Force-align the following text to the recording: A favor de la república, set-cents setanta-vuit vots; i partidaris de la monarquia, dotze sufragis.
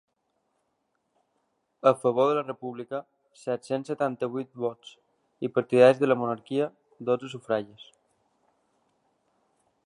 A 1.79 1.91
favor 2.03 2.29
de 2.29 2.35
la 2.37 2.45
república, 2.47 3.01
set-cents 3.41 3.91
setanta-vuit 3.93 4.57
vots; 4.63 4.95
i 5.49 5.53
partidaris 5.59 6.01
de 6.05 6.11
la 6.11 6.19
monarquia, 6.23 6.71
dotze 7.11 7.31
sufragis. 7.37 7.87